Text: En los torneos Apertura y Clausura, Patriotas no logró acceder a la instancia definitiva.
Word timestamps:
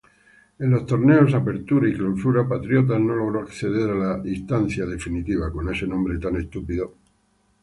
En 0.57 0.71
los 0.71 0.87
torneos 0.87 1.31
Apertura 1.35 1.87
y 1.87 1.93
Clausura, 1.93 2.47
Patriotas 2.47 2.99
no 2.99 3.13
logró 3.13 3.41
acceder 3.43 3.87
a 3.91 3.93
la 4.17 4.27
instancia 4.27 4.83
definitiva. 4.87 5.51